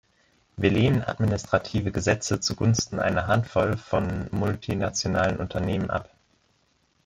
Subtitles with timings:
[0.57, 6.09] Wir lehnen administrative Gesetze zugunsten einer Handvoll von multinationalen Unternehmen ab.